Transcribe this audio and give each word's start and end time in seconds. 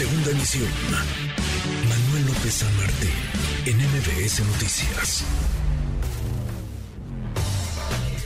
Segunda 0.00 0.30
emisión. 0.30 0.70
Manuel 1.86 2.26
López 2.28 2.54
San 2.54 2.70
en 3.66 3.76
MBS 3.76 4.40
Noticias. 4.46 5.26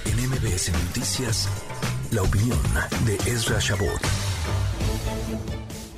En 0.04 0.30
MBS 0.30 0.70
Noticias, 0.70 1.48
la 2.12 2.22
opinión 2.22 2.60
de 3.04 3.16
Ezra 3.28 3.58
Shabot. 3.58 4.00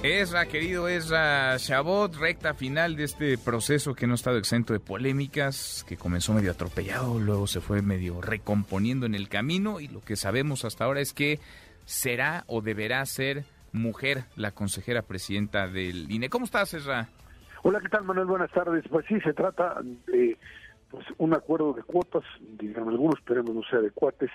Ezra, 0.02 0.46
querido 0.46 0.89
Ezra 0.89 1.59
Shabot, 1.59 2.16
recta 2.16 2.54
final 2.54 2.96
de 2.96 3.04
este 3.04 3.36
proceso 3.36 3.95
que 3.95 4.06
no 4.06 4.14
ha 4.14 4.16
estado 4.16 4.38
exento 4.38 4.72
de 4.72 4.80
polémicas, 4.80 5.84
que 5.86 5.98
comenzó 5.98 6.32
medio 6.32 6.52
atropellado, 6.52 7.18
luego 7.18 7.46
se 7.46 7.61
fue 7.61 7.82
medio 7.82 8.22
recomponiendo 8.22 9.04
en 9.04 9.14
el 9.14 9.29
camino 9.29 9.79
y 9.80 9.88
lo 9.88 10.00
que 10.00 10.16
sabemos 10.16 10.64
hasta 10.64 10.86
ahora 10.86 11.02
es 11.02 11.12
que 11.12 11.38
será 11.84 12.45
o 12.46 12.62
deberá 12.62 13.04
ser 13.04 13.45
mujer 13.77 14.24
la 14.36 14.50
consejera 14.52 15.02
presidenta 15.02 15.68
del 15.68 16.11
INE. 16.11 16.29
¿Cómo 16.29 16.44
estás, 16.44 16.75
Ezra? 16.75 17.08
Hola, 17.62 17.80
¿qué 17.80 17.89
tal, 17.89 18.04
Manuel? 18.04 18.26
Buenas 18.26 18.50
tardes. 18.50 18.84
Pues 18.89 19.07
sí, 19.07 19.21
se 19.21 19.32
trata 19.32 19.80
de 20.07 20.36
pues, 20.90 21.07
un 21.18 21.34
acuerdo 21.34 21.72
de 21.72 21.82
cuotas, 21.82 22.25
digamos 22.40 22.93
algunos, 22.93 23.18
esperemos 23.18 23.54
no 23.54 23.62
sea 23.62 23.81
de 23.81 23.90
cuates, 23.90 24.31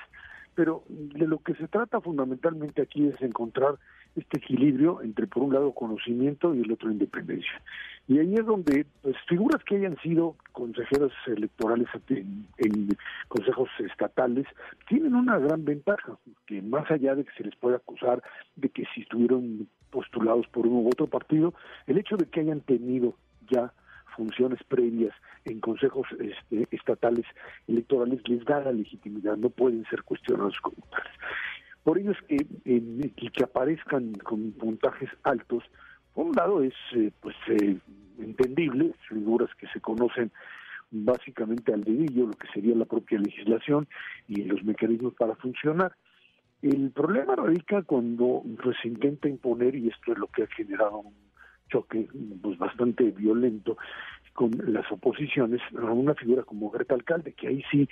pero 0.55 0.84
de 0.88 1.28
lo 1.28 1.40
que 1.40 1.55
se 1.55 1.68
trata 1.68 2.02
fundamentalmente 2.02 2.82
aquí 2.82 3.08
es 3.08 3.22
encontrar 3.22 3.76
este 4.16 4.40
equilibrio 4.40 5.02
entre, 5.02 5.27
por 5.27 5.44
un 5.44 5.54
lado, 5.54 5.72
conocimiento 5.72 6.54
y 6.54 6.62
el 6.62 6.72
otro, 6.72 6.91
independencia. 6.91 7.62
Y 8.08 8.20
ahí 8.20 8.34
es 8.34 8.46
donde 8.46 8.86
pues, 9.02 9.16
figuras 9.27 9.64
que 9.64 9.77
hayan 9.77 9.98
sido 10.00 10.36
consejeros 10.52 11.14
electorales 11.27 11.88
en, 12.10 12.46
en, 12.58 12.90
consejos 13.30 13.70
estatales 13.80 14.46
tienen 14.90 15.16
una 15.16 15.40
gran 15.40 15.64
ventaja, 15.64 16.18
que 16.46 16.62
más 16.62 16.90
allá 16.91 17.16
de 17.16 17.24
que 17.24 17.32
se 17.38 17.44
les 17.44 17.55
pueda 17.55 17.77
acusar 17.77 18.22
de 18.55 18.70
que 18.70 18.84
si 18.94 19.02
estuvieron 19.02 19.68
postulados 19.91 20.48
por 20.48 20.68
uno 20.68 20.80
u 20.80 20.88
otro 20.88 21.08
partido, 21.08 21.54
el 21.88 21.98
hecho 21.98 22.18
de 22.18 22.26
que 22.26 22.41
hayan 22.41 22.62
tenido 22.62 23.16
ya 23.49 23.72
funciones 24.15 24.63
previas 24.63 25.13
en 25.45 25.59
consejos 25.59 26.07
este, 26.20 26.67
estatales 26.71 27.26
electorales 27.67 28.21
les 28.27 28.43
da 28.45 28.62
la 28.62 28.71
legitimidad, 28.71 29.37
no 29.37 29.49
pueden 29.49 29.85
ser 29.90 30.04
cuestionados 30.04 30.59
como 30.62 30.77
tales. 30.90 31.13
Por 31.84 31.98
ello 31.98 32.12
es 32.12 32.21
que, 32.27 33.32
que 33.32 33.43
aparezcan 33.43 34.13
con 34.13 34.51
puntajes 34.51 35.09
altos, 35.23 35.63
por 36.13 36.27
un 36.27 36.34
lado 36.34 36.62
es 36.63 36.73
eh, 36.95 37.12
pues 37.21 37.35
eh, 37.48 37.77
entendible, 38.20 38.93
figuras 39.09 39.49
que 39.55 39.67
se 39.67 39.79
conocen 39.79 40.32
básicamente 40.91 41.73
al 41.73 41.84
dedillo, 41.84 42.27
lo 42.27 42.34
que 42.34 42.48
sería 42.49 42.76
la 42.76 42.85
propia 42.85 43.17
legislación 43.17 43.87
y 44.27 44.43
los 44.43 44.63
mecanismos 44.63 45.13
para 45.15 45.35
funcionar. 45.35 45.93
El 46.62 46.91
problema 46.91 47.35
radica 47.35 47.82
cuando 47.82 48.43
se 48.82 48.87
intenta 48.87 49.27
imponer, 49.27 49.76
y 49.76 49.87
esto 49.87 50.12
es 50.12 50.20
lo 50.20 50.27
que 50.27 50.43
ha 50.43 50.48
generado 50.48 50.99
un 50.99 51.30
choque 51.72 52.08
pues, 52.41 52.58
bastante 52.58 53.12
violento 53.12 53.77
con 54.34 54.52
las 54.68 54.90
oposiciones 54.91 55.62
a 55.78 55.91
una 55.91 56.16
figura 56.16 56.44
como 56.44 56.70
Greta 56.70 56.96
Alcalde, 56.96 57.34
que 57.34 57.48
ahí 57.48 57.63
sí, 57.70 57.88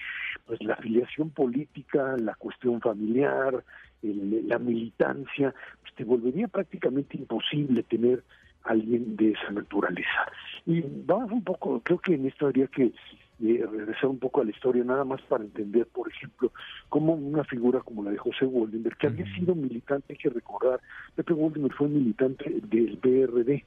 pues 0.46 0.62
la 0.64 0.74
afiliación 0.74 1.32
política, 1.32 2.16
la 2.18 2.34
cuestión 2.36 2.80
familiar, 2.80 3.64
el, 4.02 4.48
la 4.48 4.58
militancia, 4.58 5.54
pues 5.82 5.94
te 5.96 6.04
volvería 6.04 6.48
prácticamente 6.48 7.18
imposible 7.18 7.84
tener 7.84 8.24
alguien 8.64 9.16
de 9.16 9.32
esa 9.32 9.52
naturaleza. 9.52 10.32
Y 10.66 10.82
vamos 11.06 11.32
un 11.32 11.44
poco, 11.44 11.82
creo 11.82 12.00
que 12.00 12.14
en 12.14 12.28
esto 12.28 12.46
habría 12.46 12.68
que 12.68 12.94
eh, 13.42 13.66
regresar 13.72 14.10
un 14.10 14.20
poco 14.20 14.42
a 14.42 14.44
la 14.44 14.52
historia, 14.52 14.84
nada 14.84 15.04
más 15.04 15.22
para 15.24 15.44
entender, 15.44 15.88
por 15.88 16.10
ejemplo, 16.10 16.52
cómo 16.90 17.14
una 17.14 17.44
figura 17.44 17.80
como 17.82 18.04
la 18.04 18.12
de 18.12 18.18
José 18.18 18.46
Woldenberg, 18.46 18.98
que 18.98 19.08
había 19.08 19.26
sido 19.36 19.56
militante, 19.56 20.14
hay 20.14 20.18
que 20.18 20.30
recordar, 20.30 20.80
Pepe 21.16 21.34
Woldenberg 21.34 21.76
fue 21.76 21.88
militante 21.88 22.50
del 22.50 22.98
PRD, 22.98 23.66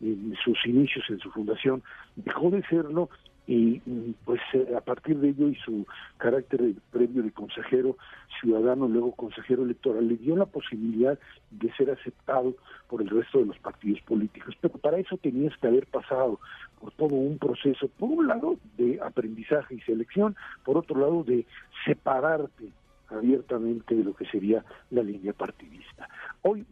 en 0.00 0.34
sus 0.44 0.58
inicios, 0.66 1.04
en 1.08 1.18
su 1.18 1.30
fundación, 1.30 1.82
dejó 2.16 2.50
de 2.50 2.62
serlo 2.64 3.08
y 3.46 3.78
pues 4.24 4.40
a 4.74 4.80
partir 4.80 5.18
de 5.18 5.28
ello 5.28 5.48
y 5.48 5.54
su 5.56 5.86
carácter 6.16 6.62
previo 6.90 7.22
de 7.22 7.30
consejero 7.30 7.96
ciudadano, 8.40 8.88
luego 8.88 9.12
consejero 9.12 9.64
electoral, 9.64 10.08
le 10.08 10.16
dio 10.16 10.34
la 10.36 10.46
posibilidad 10.46 11.18
de 11.50 11.72
ser 11.74 11.90
aceptado 11.90 12.54
por 12.88 13.02
el 13.02 13.10
resto 13.10 13.40
de 13.40 13.46
los 13.46 13.58
partidos 13.58 14.00
políticos. 14.02 14.54
Pero 14.60 14.78
para 14.78 14.98
eso 14.98 15.18
tenías 15.18 15.56
que 15.58 15.66
haber 15.66 15.86
pasado 15.86 16.40
por 16.80 16.92
todo 16.92 17.14
un 17.14 17.38
proceso, 17.38 17.88
por 17.98 18.10
un 18.10 18.26
lado 18.28 18.56
de 18.78 18.98
aprendizaje 19.02 19.74
y 19.74 19.80
selección, 19.80 20.36
por 20.64 20.78
otro 20.78 20.98
lado 20.98 21.22
de 21.22 21.46
separarte 21.84 22.70
abiertamente 23.08 23.94
de 23.94 24.04
lo 24.04 24.14
que 24.14 24.24
sería 24.26 24.64
la 24.90 25.02
línea 25.02 25.34
partidista. 25.34 26.08
Hoy 26.42 26.64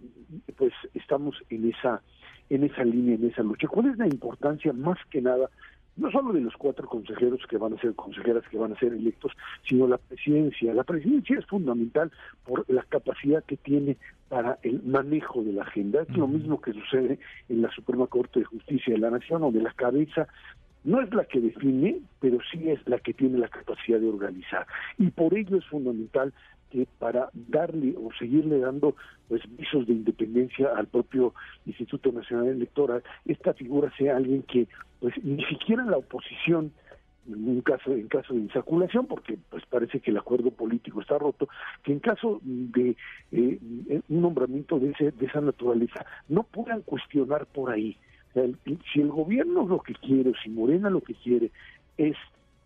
pues 0.57 0.73
estamos 0.95 1.37
en 1.51 1.69
esa 1.69 2.01
en 2.51 2.65
esa 2.65 2.85
línea, 2.85 3.15
en 3.15 3.31
esa 3.31 3.43
lucha. 3.43 3.67
¿Cuál 3.67 3.87
es 3.87 3.99
la 3.99 4.07
importancia 4.07 4.73
más 4.75 4.99
que 5.11 5.23
nada 5.23 5.49
no 5.97 6.11
solo 6.11 6.33
de 6.33 6.41
los 6.41 6.57
cuatro 6.57 6.89
consejeros 6.89 7.41
que 7.49 7.59
van 7.59 7.75
a 7.75 7.81
ser 7.81 7.95
consejeras 7.95 8.45
que 8.49 8.59
van 8.59 8.73
a 8.73 8.79
ser 8.79 8.93
electos, 8.93 9.33
sino 9.69 9.87
la 9.87 9.99
presidencia. 9.99 10.73
La 10.75 10.85
presidencia 10.85 11.39
es 11.39 11.47
fundamental 11.47 12.11
por 12.45 12.65
la 12.69 12.83
capacidad 12.83 13.45
que 13.45 13.57
tiene 13.57 13.97
para 14.29 14.59
el 14.63 14.83
manejo 14.83 15.43
de 15.43 15.53
la 15.53 15.63
agenda. 15.63 16.03
Es 16.03 16.17
lo 16.17 16.27
mismo 16.27 16.61
que 16.61 16.73
sucede 16.73 17.19
en 17.49 17.63
la 17.63 17.71
Suprema 17.71 18.07
Corte 18.07 18.41
de 18.41 18.47
Justicia 18.47 18.95
de 18.95 19.01
la 19.01 19.11
Nación, 19.11 19.43
donde 19.43 19.61
la 19.61 19.73
cabeza 19.73 20.27
no 20.85 21.01
es 21.01 21.13
la 21.15 21.25
que 21.25 21.41
define, 21.41 22.01
pero 22.21 22.39
sí 22.51 22.71
es 22.71 22.81
la 22.89 22.99
que 22.99 23.15
tiene 23.15 23.39
la 23.39 23.49
capacidad 23.49 24.01
de 24.01 24.09
organizar. 24.09 24.67
Y 24.99 25.11
por 25.11 25.35
ello 25.35 25.57
es 25.59 25.67
fundamental 25.67 26.33
que 26.73 26.89
para 26.99 27.29
darle 27.35 27.95
o 27.99 28.09
seguirle 28.19 28.59
dando 28.59 28.97
pues 29.29 29.43
visos 29.57 29.87
de 29.87 29.93
independencia 29.93 30.71
al 30.75 30.87
propio 30.87 31.35
Instituto 31.67 32.11
Nacional 32.11 32.49
Electoral, 32.49 33.03
esta 33.27 33.53
figura 33.53 33.93
sea 33.99 34.17
alguien 34.17 34.43
que 34.43 34.67
pues 34.99 35.15
ni 35.23 35.45
siquiera 35.45 35.85
la 35.85 35.99
oposición 35.99 36.73
en 37.29 37.49
un 37.49 37.61
caso 37.61 37.93
en 37.93 38.09
caso 38.09 38.35
de 38.35 38.41
insaculación 38.41 39.07
porque 39.07 39.39
pues 39.51 39.65
parece 39.67 40.01
que 40.01 40.11
el 40.11 40.17
acuerdo 40.17 40.51
político 40.51 41.03
está 41.03 41.19
roto 41.19 41.47
que 41.85 41.93
en 41.93 42.01
caso 42.01 42.41
de 42.43 42.97
eh, 43.31 43.59
un 44.09 44.23
nombramiento 44.23 44.81
de 44.81 44.91
ese 44.91 45.13
de 45.13 45.27
esa 45.27 45.41
naturaleza 45.41 46.05
no 46.29 46.43
puedan 46.43 46.81
cuestionar 46.83 47.47
por 47.47 47.71
ahí. 47.71 47.97
Si 48.93 49.01
el 49.01 49.09
gobierno 49.09 49.69
lo 49.69 49.81
que 49.81 49.95
quiere 49.95 50.33
si 50.43 50.49
Morena 50.49 50.89
lo 50.89 51.03
que 51.03 51.15
quiere 51.15 51.53
es 51.99 52.17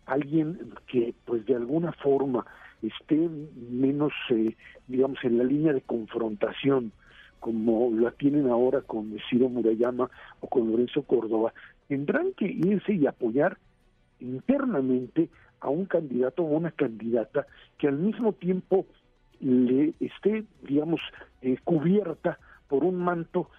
alguien 0.05 0.57
que 0.87 1.13
pues 1.25 1.45
de 1.45 1.55
alguna 1.55 1.91
forma 1.91 2.45
esté 2.81 3.29
menos, 3.69 4.13
eh, 4.29 4.55
digamos, 4.87 5.23
en 5.23 5.37
la 5.37 5.43
línea 5.43 5.73
de 5.73 5.81
confrontación, 5.81 6.91
como 7.39 7.91
la 7.91 8.11
tienen 8.11 8.49
ahora 8.49 8.81
con 8.81 9.15
Ciro 9.29 9.49
Murayama 9.49 10.09
o 10.39 10.47
con 10.47 10.71
Lorenzo 10.71 11.03
Córdoba, 11.03 11.53
tendrán 11.87 12.33
que 12.33 12.45
irse 12.45 12.93
y 12.93 13.05
apoyar 13.07 13.57
internamente 14.19 15.29
a 15.59 15.69
un 15.69 15.85
candidato 15.85 16.43
o 16.43 16.57
una 16.57 16.71
candidata 16.71 17.47
que 17.77 17.87
al 17.87 17.97
mismo 17.97 18.33
tiempo 18.33 18.85
le 19.39 19.93
esté, 19.99 20.45
digamos, 20.63 21.01
eh, 21.41 21.57
cubierta 21.63 22.39
por 22.67 22.83
un 22.83 22.95
manto 22.95 23.49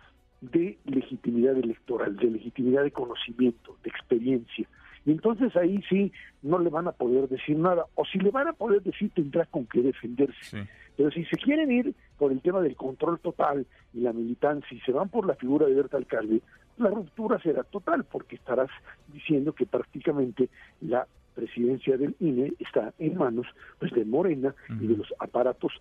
de 0.40 0.78
legitimidad 0.84 1.56
electoral, 1.56 2.16
de 2.16 2.30
legitimidad 2.30 2.84
de 2.84 2.90
conocimiento, 2.90 3.76
de 3.82 3.90
experiencia. 3.90 4.68
Y 5.04 5.12
entonces 5.12 5.54
ahí 5.56 5.82
sí 5.88 6.12
no 6.42 6.58
le 6.58 6.70
van 6.70 6.88
a 6.88 6.92
poder 6.92 7.28
decir 7.28 7.56
nada, 7.56 7.86
o 7.94 8.04
si 8.04 8.18
le 8.18 8.30
van 8.30 8.48
a 8.48 8.52
poder 8.52 8.82
decir 8.82 9.10
tendrá 9.14 9.44
con 9.46 9.66
qué 9.66 9.80
defenderse. 9.80 10.68
Pero 10.96 11.10
si 11.10 11.24
se 11.26 11.36
quieren 11.36 11.70
ir 11.70 11.94
por 12.18 12.32
el 12.32 12.40
tema 12.40 12.60
del 12.60 12.74
control 12.76 13.20
total 13.20 13.66
y 13.94 14.00
la 14.00 14.12
militancia 14.12 14.76
y 14.76 14.80
se 14.80 14.92
van 14.92 15.08
por 15.08 15.26
la 15.26 15.36
figura 15.36 15.66
de 15.66 15.74
Berta 15.74 15.96
Alcalde, 15.96 16.42
la 16.76 16.90
ruptura 16.90 17.40
será 17.40 17.62
total 17.64 18.04
porque 18.04 18.36
estarás 18.36 18.70
diciendo 19.12 19.52
que 19.52 19.66
prácticamente 19.66 20.48
la 20.80 21.06
presidencia 21.34 21.96
del 21.96 22.16
INE 22.18 22.52
está 22.58 22.92
en 22.98 23.16
manos 23.16 23.46
pues 23.78 23.92
de 23.92 24.04
Morena 24.04 24.54
y 24.68 24.88
de 24.88 24.96
los 24.96 25.14
aparatos 25.20 25.72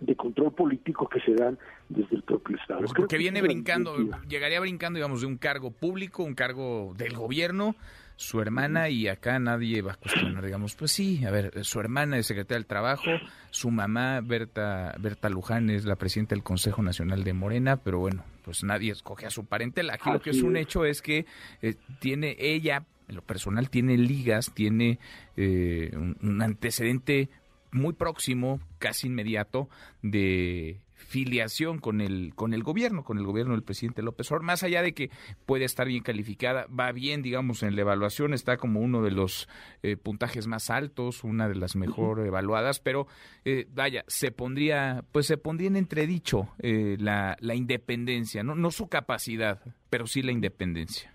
de 0.00 0.14
control 0.14 0.52
político 0.52 1.08
que 1.08 1.20
se 1.20 1.34
dan 1.34 1.58
desde 1.88 2.16
el 2.16 2.22
propio 2.22 2.56
Estado. 2.56 2.80
Pues 2.80 2.92
porque 2.92 3.16
viene 3.16 3.42
brincando, 3.42 3.96
llegaría 4.28 4.60
brincando, 4.60 4.98
digamos, 4.98 5.22
de 5.22 5.26
un 5.26 5.38
cargo 5.38 5.70
público, 5.70 6.22
un 6.22 6.34
cargo 6.34 6.94
del 6.96 7.16
gobierno, 7.16 7.74
su 8.18 8.40
hermana 8.40 8.88
y 8.88 9.06
acá 9.06 9.38
nadie 9.38 9.80
va 9.80 9.92
a 9.92 9.94
cuestionar, 9.94 10.44
digamos, 10.44 10.74
pues 10.74 10.90
sí, 10.90 11.24
a 11.24 11.30
ver, 11.30 11.64
su 11.64 11.78
hermana 11.78 12.18
es 12.18 12.26
secretaria 12.26 12.58
del 12.58 12.66
Trabajo, 12.66 13.12
su 13.50 13.70
mamá, 13.70 14.20
Berta, 14.20 14.92
Berta 14.98 15.28
Luján, 15.28 15.70
es 15.70 15.84
la 15.84 15.94
presidenta 15.94 16.34
del 16.34 16.42
Consejo 16.42 16.82
Nacional 16.82 17.22
de 17.22 17.32
Morena, 17.32 17.76
pero 17.76 18.00
bueno, 18.00 18.24
pues 18.44 18.64
nadie 18.64 18.90
escoge 18.90 19.26
a 19.26 19.30
su 19.30 19.44
parentela. 19.44 19.94
Aquí 19.94 20.10
lo 20.10 20.20
que 20.20 20.30
es 20.30 20.42
un 20.42 20.56
hecho 20.56 20.84
es 20.84 21.00
que 21.00 21.26
eh, 21.62 21.76
tiene 22.00 22.34
ella, 22.40 22.86
en 23.06 23.14
lo 23.14 23.22
personal, 23.22 23.70
tiene 23.70 23.96
ligas, 23.96 24.52
tiene 24.52 24.98
eh, 25.36 25.92
un 25.94 26.42
antecedente 26.42 27.28
muy 27.72 27.92
próximo, 27.92 28.60
casi 28.78 29.06
inmediato, 29.08 29.68
de 30.02 30.80
filiación 30.98 31.78
con 31.78 32.00
el, 32.00 32.34
con 32.34 32.52
el 32.52 32.62
gobierno, 32.62 33.04
con 33.04 33.18
el 33.18 33.24
gobierno 33.24 33.52
del 33.52 33.62
presidente 33.62 34.02
López 34.02 34.30
Obrador, 34.30 34.44
más 34.44 34.62
allá 34.62 34.82
de 34.82 34.92
que 34.92 35.10
puede 35.46 35.64
estar 35.64 35.86
bien 35.86 36.02
calificada, 36.02 36.66
va 36.68 36.92
bien, 36.92 37.22
digamos, 37.22 37.62
en 37.62 37.76
la 37.76 37.82
evaluación, 37.82 38.34
está 38.34 38.56
como 38.56 38.80
uno 38.80 39.02
de 39.02 39.12
los 39.12 39.48
eh, 39.82 39.96
puntajes 39.96 40.46
más 40.46 40.70
altos, 40.70 41.24
una 41.24 41.48
de 41.48 41.54
las 41.54 41.76
mejor 41.76 42.26
evaluadas, 42.26 42.80
pero 42.80 43.06
eh, 43.44 43.66
vaya, 43.72 44.04
se 44.08 44.32
pondría, 44.32 45.04
pues 45.12 45.26
se 45.26 45.38
pondría 45.38 45.68
en 45.68 45.76
entredicho 45.76 46.48
eh, 46.58 46.96
la, 46.98 47.36
la 47.40 47.54
independencia, 47.54 48.42
¿no? 48.42 48.54
no 48.54 48.70
su 48.70 48.88
capacidad, 48.88 49.60
pero 49.88 50.06
sí 50.06 50.22
la 50.22 50.32
independencia. 50.32 51.14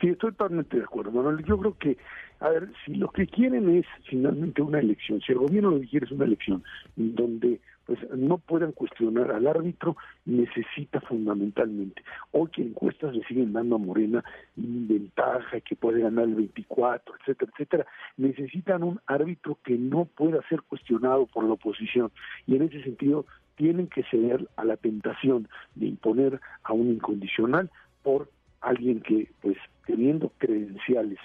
Sí, 0.00 0.08
estoy 0.08 0.30
totalmente 0.32 0.78
de 0.78 0.84
acuerdo, 0.84 1.12
Manuel. 1.12 1.44
Yo 1.44 1.58
creo 1.58 1.76
que, 1.76 1.98
a 2.40 2.48
ver, 2.48 2.70
si 2.84 2.94
lo 2.94 3.08
que 3.10 3.26
quieren 3.26 3.68
es 3.76 3.86
finalmente 4.08 4.62
una 4.62 4.80
elección, 4.80 5.20
si 5.20 5.32
el 5.32 5.38
gobierno 5.38 5.72
lo 5.72 5.80
que 5.80 5.88
quiere 5.88 6.06
es 6.06 6.12
una 6.12 6.24
elección 6.24 6.64
donde 6.96 7.60
pues 7.84 7.98
no 8.16 8.38
puedan 8.38 8.70
cuestionar 8.70 9.32
al 9.32 9.48
árbitro, 9.48 9.96
necesita 10.24 11.00
fundamentalmente. 11.00 12.02
Hoy 12.30 12.48
que 12.50 12.62
encuestas 12.62 13.14
le 13.14 13.24
siguen 13.24 13.52
dando 13.52 13.76
a 13.76 13.78
Morena 13.78 14.24
ventaja, 14.54 15.60
que 15.60 15.74
puede 15.74 16.00
ganar 16.00 16.24
el 16.24 16.36
24, 16.36 17.14
etcétera, 17.16 17.50
etcétera, 17.52 17.86
necesitan 18.16 18.84
un 18.84 19.00
árbitro 19.06 19.58
que 19.64 19.76
no 19.76 20.04
pueda 20.04 20.40
ser 20.48 20.62
cuestionado 20.62 21.26
por 21.26 21.44
la 21.44 21.54
oposición. 21.54 22.12
Y 22.46 22.54
en 22.54 22.62
ese 22.62 22.80
sentido, 22.84 23.26
tienen 23.56 23.88
que 23.88 24.04
ceder 24.04 24.48
a 24.56 24.64
la 24.64 24.76
tentación 24.76 25.48
de 25.74 25.86
imponer 25.86 26.40
a 26.62 26.72
un 26.72 26.92
incondicional 26.92 27.70
por 28.02 28.30
alguien 28.60 29.00
que, 29.00 29.30
pues, 29.42 29.56
teniendo 29.84 30.32
credenciales 30.38 31.18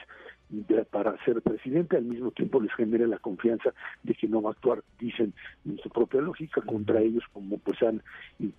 para 0.91 1.17
ser 1.25 1.41
presidente, 1.41 1.97
al 1.97 2.05
mismo 2.05 2.31
tiempo 2.31 2.61
les 2.61 2.73
genera 2.75 3.07
la 3.07 3.17
confianza 3.19 3.73
de 4.03 4.13
que 4.13 4.27
no 4.27 4.41
va 4.41 4.51
a 4.51 4.53
actuar, 4.53 4.83
dicen, 4.99 5.33
en 5.65 5.77
su 5.79 5.89
propia 5.89 6.21
lógica, 6.21 6.61
contra 6.61 7.01
ellos, 7.01 7.23
como 7.33 7.57
pues 7.57 7.81
han, 7.81 8.01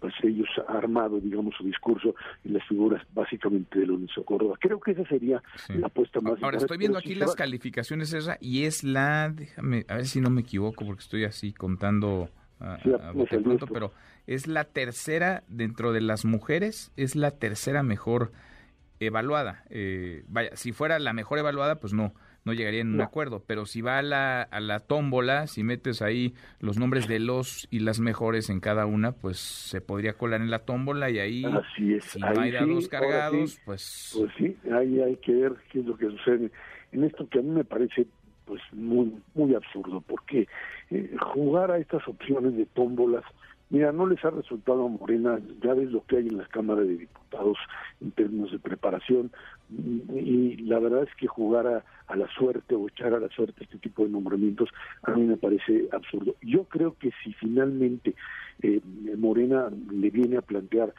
pues 0.00 0.14
ellos 0.22 0.48
armado, 0.68 1.20
digamos, 1.20 1.54
su 1.56 1.64
discurso 1.64 2.14
en 2.44 2.54
las 2.54 2.66
figuras 2.66 3.02
básicamente 3.14 3.78
de 3.78 3.86
Lorenzo 3.86 4.24
Córdoba. 4.24 4.56
Creo 4.60 4.80
que 4.80 4.92
esa 4.92 5.04
sería 5.06 5.42
la 5.68 5.86
apuesta 5.86 6.20
más 6.20 6.42
Ahora, 6.42 6.58
estoy 6.58 6.78
viendo 6.78 6.98
aquí 6.98 7.14
las 7.14 7.34
calificaciones 7.34 8.12
esa, 8.12 8.36
y 8.40 8.64
es 8.64 8.84
la, 8.84 9.30
déjame, 9.30 9.84
a 9.88 9.96
ver 9.96 10.06
si 10.06 10.20
no 10.20 10.30
me 10.30 10.40
equivoco, 10.42 10.84
porque 10.84 11.02
estoy 11.02 11.24
así 11.24 11.52
contando 11.52 12.28
a, 12.60 12.78
pronto, 13.42 13.66
pero 13.66 13.92
es 14.26 14.46
la 14.46 14.64
tercera 14.64 15.44
dentro 15.48 15.92
de 15.92 16.00
las 16.00 16.24
mujeres, 16.24 16.92
es 16.96 17.16
la 17.16 17.30
tercera 17.30 17.82
mejor 17.82 18.32
evaluada. 19.00 19.64
Eh, 19.70 20.24
vaya, 20.28 20.50
si 20.54 20.72
fuera 20.72 20.98
la 20.98 21.12
mejor 21.12 21.38
evaluada, 21.38 21.80
pues 21.80 21.92
no, 21.92 22.14
no 22.44 22.52
llegaría 22.52 22.80
en 22.80 22.94
un 22.94 23.00
acuerdo. 23.00 23.42
Pero 23.46 23.66
si 23.66 23.80
va 23.80 23.98
a 23.98 24.02
la, 24.02 24.42
a 24.42 24.60
la 24.60 24.80
tómbola, 24.80 25.46
si 25.46 25.62
metes 25.62 26.02
ahí 26.02 26.34
los 26.60 26.78
nombres 26.78 27.08
de 27.08 27.18
los 27.18 27.66
y 27.70 27.80
las 27.80 28.00
mejores 28.00 28.50
en 28.50 28.60
cada 28.60 28.86
una, 28.86 29.12
pues 29.12 29.38
se 29.38 29.80
podría 29.80 30.14
colar 30.14 30.40
en 30.40 30.50
la 30.50 30.60
tómbola 30.60 31.10
y 31.10 31.18
ahí, 31.18 31.44
si 31.76 32.20
no 32.20 32.40
hay 32.40 32.52
dados 32.52 32.88
cargados, 32.88 33.60
pues... 33.64 34.14
Pues 34.16 34.32
sí, 34.38 34.56
ahí 34.72 35.00
hay 35.00 35.16
que 35.16 35.32
ver 35.32 35.54
qué 35.70 35.80
es 35.80 35.86
lo 35.86 35.96
que 35.96 36.06
sucede. 36.06 36.50
En 36.92 37.04
esto 37.04 37.28
que 37.28 37.40
a 37.40 37.42
mí 37.42 37.50
me 37.50 37.64
parece 37.64 38.06
pues 38.46 38.62
muy 38.72 39.12
muy 39.34 39.54
absurdo, 39.54 40.00
porque 40.06 40.46
eh, 40.90 41.16
jugar 41.34 41.72
a 41.72 41.78
estas 41.78 42.06
opciones 42.08 42.56
de 42.56 42.64
tómbolas 42.66 43.24
Mira, 43.68 43.90
no 43.90 44.06
les 44.06 44.24
ha 44.24 44.30
resultado 44.30 44.86
a 44.86 44.88
Morena, 44.88 45.40
ya 45.60 45.74
ves 45.74 45.90
lo 45.90 46.04
que 46.06 46.18
hay 46.18 46.28
en 46.28 46.38
la 46.38 46.46
Cámara 46.46 46.82
de 46.82 46.98
Diputados 46.98 47.58
en 48.00 48.12
términos 48.12 48.52
de 48.52 48.60
preparación, 48.60 49.32
y 49.68 50.56
la 50.58 50.78
verdad 50.78 51.02
es 51.02 51.14
que 51.16 51.26
jugar 51.26 51.66
a, 51.66 52.16
la 52.16 52.28
suerte 52.28 52.76
o 52.76 52.86
echar 52.86 53.12
a 53.12 53.18
la 53.18 53.28
suerte 53.28 53.64
este 53.64 53.78
tipo 53.78 54.04
de 54.04 54.10
nombramientos 54.10 54.68
a 55.02 55.10
mí 55.10 55.24
me 55.24 55.36
parece 55.36 55.88
absurdo. 55.90 56.36
Yo 56.42 56.64
creo 56.64 56.96
que 56.96 57.10
si 57.24 57.32
finalmente 57.32 58.14
eh, 58.62 58.80
Morena 59.16 59.68
le 59.90 60.10
viene 60.10 60.36
a 60.36 60.42
plantear 60.42 60.94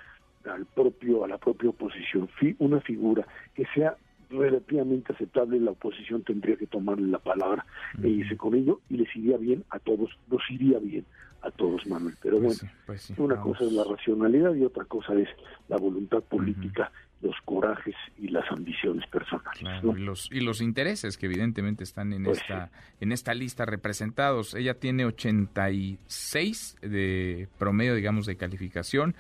al 0.46 0.66
propio 0.66 1.24
a 1.24 1.28
la 1.28 1.38
propia 1.38 1.70
oposición 1.70 2.30
una 2.60 2.82
figura 2.82 3.26
que 3.56 3.66
sea 3.74 3.96
relativamente 4.30 5.14
aceptable, 5.14 5.60
la 5.60 5.72
oposición 5.72 6.24
tendría 6.24 6.56
que 6.58 6.68
tomarle 6.68 7.08
la 7.08 7.20
palabra 7.20 7.66
e 8.02 8.08
irse 8.08 8.38
con 8.38 8.56
ello 8.56 8.82
y 8.90 8.98
les 8.98 9.16
iría 9.16 9.38
bien 9.38 9.64
a 9.70 9.80
todos, 9.80 10.10
nos 10.30 10.42
iría 10.50 10.80
bien 10.80 11.06
a 11.42 11.52
todos, 11.52 11.86
Manuel. 11.88 12.16
Pero 12.22 12.40
pues 12.42 12.62
bueno, 12.62 12.74
pues 12.86 13.10
una 13.18 13.40
cosa 13.42 13.64
es 13.64 13.72
la 13.74 13.84
racionalidad 13.84 14.54
y 14.56 14.64
otra 14.64 14.86
cosa 14.86 15.14
es 15.14 15.30
la 15.68 15.78
voluntad 15.78 16.22
política, 16.24 16.92
los 17.22 17.36
corajes 17.46 17.96
y 18.18 18.30
las 18.30 18.50
ambiciones 18.52 19.08
personales. 19.08 19.84
y, 19.84 20.02
los, 20.02 20.30
y 20.32 20.42
los 20.42 20.62
intereses 20.62 21.18
que 21.18 21.26
evidentemente 21.26 21.84
están 21.84 22.14
en, 22.14 22.24
pues 22.24 22.40
esta, 22.40 22.70
en 23.00 23.12
esta 23.12 23.34
lista 23.34 23.66
representados. 23.66 24.54
Ella 24.56 24.76
tiene 24.76 25.06
86 25.06 26.78
de 26.82 27.48
promedio, 27.58 27.96
digamos, 27.96 28.26
de 28.26 28.36
calificación. 28.36 29.16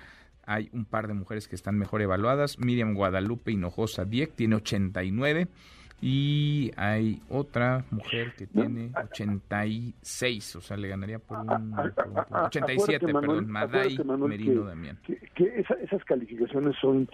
Hay 0.48 0.70
un 0.72 0.86
par 0.86 1.08
de 1.08 1.14
mujeres 1.14 1.48
que 1.48 1.56
están 1.56 1.78
mejor 1.78 2.02
evaluadas. 2.02 2.58
Miriam 2.58 2.96
Guadalupe 2.96 3.52
Hinojosa 3.52 4.06
Dieck 4.06 4.34
tiene 4.34 4.56
89 4.56 5.48
y 6.02 6.72
hay 6.78 7.22
otra 7.30 7.84
mujer 7.92 8.34
que 8.38 8.48
tiene 8.48 8.92
86, 9.12 10.56
o 10.56 10.62
sea, 10.62 10.78
le 10.78 10.88
ganaría 10.88 11.20
por 11.20 11.40
un, 11.40 11.76
87, 11.78 13.06
perdón, 13.14 13.50
Maday 13.50 13.98
Merino 14.28 14.64
Damián. 14.64 15.00
Que, 15.06 15.66
esas 15.82 16.04
calificaciones 16.06 16.76
son 16.80 17.10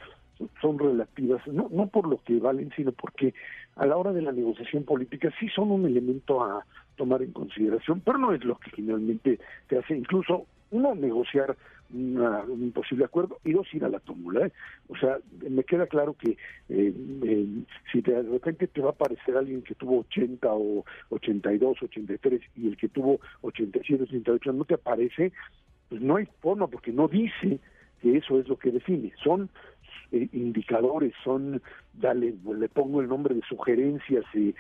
son 0.62 0.80
relativas, 0.80 1.45
no, 1.47 1.69
no 1.71 1.88
por 1.88 2.07
lo 2.07 2.21
que 2.24 2.38
valen, 2.39 2.71
sino 2.75 2.91
porque 2.91 3.33
a 3.75 3.85
la 3.85 3.97
hora 3.97 4.12
de 4.12 4.21
la 4.21 4.31
negociación 4.31 4.83
política 4.83 5.30
sí 5.39 5.47
son 5.50 5.71
un 5.71 5.85
elemento 5.85 6.44
a 6.44 6.65
tomar 6.95 7.21
en 7.21 7.31
consideración, 7.31 8.01
pero 8.01 8.18
no 8.18 8.33
es 8.33 8.44
lo 8.44 8.57
que 8.57 8.71
finalmente 8.71 9.39
te 9.68 9.77
hace 9.77 9.95
incluso 9.95 10.47
uno 10.74 10.96
negociar 10.96 11.56
un 11.94 12.72
posible 12.74 13.06
acuerdo 13.06 13.40
y 13.44 13.52
dos 13.52 13.72
ir 13.74 13.84
a 13.86 13.90
la 13.90 14.00
tómbola. 14.00 14.48
¿eh? 14.48 14.52
O 14.88 14.98
sea, 14.98 15.20
me 15.48 15.64
queda 15.64 15.86
claro 15.86 16.16
que 16.16 16.31
eh, 16.70 16.94
eh, 17.24 17.48
si 17.92 18.02
de 18.02 18.24
repente 18.24 18.68
te 18.68 18.81
va 18.81 18.90
a 18.90 18.94
aparecer 18.94 19.38
alguien 19.38 19.62
que 19.62 19.75
tuvo 19.75 20.00
80 20.00 20.48
o 20.52 20.84
82, 21.10 21.84
83 21.84 22.42
y 22.56 22.68
el 22.68 22.78
que 22.78 22.90
tuvo 22.90 23.20
87, 23.42 24.04
88 24.04 24.54
no 24.54 24.66
te 24.66 24.74
aparece, 24.74 25.31
pues 25.90 26.02
no 26.02 26.16
hay 26.16 26.28
forma 26.42 26.68
porque 26.68 26.92
no 26.92 27.08
dice 27.08 27.60
que 28.02 28.18
eso 28.18 28.40
es 28.40 28.48
lo 28.48 28.58
que 28.58 28.72
define. 28.72 29.12
Son 29.24 29.50
indicadores, 30.12 31.14
son, 31.24 31.62
dale, 31.94 32.36
le 32.56 32.69
pongo 32.69 33.02
el 33.02 33.08
nombre 33.08 33.34
de 33.34 33.42
sugerencias, 33.42 34.24
y 34.36 34.54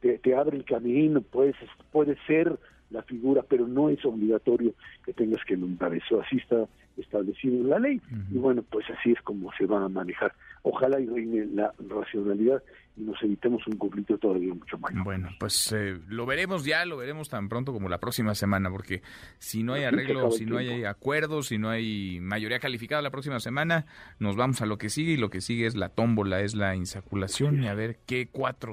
te, 0.00 0.18
te 0.18 0.34
abre 0.36 0.56
el 0.56 0.64
camino, 0.64 1.20
puedes, 1.20 1.56
puede 1.90 2.16
ser 2.28 2.56
la 2.90 3.02
figura, 3.02 3.42
pero 3.42 3.66
no 3.66 3.88
es 3.88 4.04
obligatorio 4.04 4.74
que 5.04 5.12
tengas 5.12 5.44
que 5.44 5.56
nombrar 5.56 5.94
eso. 5.94 6.20
Así 6.20 6.36
está 6.36 6.66
establecido 6.96 7.56
en 7.56 7.68
la 7.70 7.78
ley 7.78 8.00
y 8.30 8.38
bueno, 8.38 8.62
pues 8.62 8.86
así 8.90 9.12
es 9.12 9.20
como 9.22 9.50
se 9.52 9.66
va 9.66 9.84
a 9.84 9.88
manejar. 9.88 10.32
Ojalá 10.62 11.00
y 11.00 11.06
reine 11.06 11.46
la 11.54 11.72
racionalidad 11.88 12.62
y 12.96 13.02
nos 13.02 13.22
evitemos 13.22 13.66
un 13.66 13.76
conflicto 13.76 14.18
todavía 14.18 14.52
mucho 14.52 14.78
mayor. 14.78 15.04
Bueno, 15.04 15.28
pues 15.38 15.72
eh, 15.72 15.98
lo 16.08 16.26
veremos 16.26 16.64
ya, 16.64 16.84
lo 16.84 16.96
veremos 16.96 17.28
tan 17.28 17.48
pronto 17.48 17.72
como 17.72 17.88
la 17.88 17.98
próxima 17.98 18.34
semana, 18.34 18.70
porque 18.70 19.02
si 19.38 19.62
no 19.62 19.74
hay 19.74 19.84
arreglo, 19.84 20.30
si 20.30 20.44
no 20.44 20.58
hay 20.58 20.84
acuerdos, 20.84 21.48
si 21.48 21.58
no 21.58 21.70
hay 21.70 22.20
mayoría 22.20 22.58
calificada 22.58 23.00
la 23.02 23.10
próxima 23.10 23.40
semana, 23.40 23.86
nos 24.18 24.36
vamos 24.36 24.60
a 24.60 24.66
lo 24.66 24.78
que 24.78 24.90
sigue 24.90 25.12
y 25.12 25.16
lo 25.16 25.30
que 25.30 25.40
sigue 25.40 25.66
es 25.66 25.76
la 25.76 25.88
tómbola, 25.88 26.40
es 26.40 26.54
la 26.54 26.76
insaculación 26.76 27.62
y 27.62 27.68
a 27.68 27.74
ver 27.74 27.98
qué 28.06 28.28
cuatro 28.30 28.72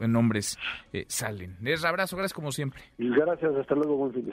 nombres 0.00 0.58
eh, 0.92 1.04
salen. 1.08 1.56
Les 1.60 1.84
abrazo, 1.84 2.16
gracias 2.16 2.34
como 2.34 2.52
siempre. 2.52 2.82
Gracias, 2.98 3.54
hasta 3.54 3.74
luego, 3.74 3.96
buen 3.96 4.12
fin 4.12 4.26
de 4.26 4.32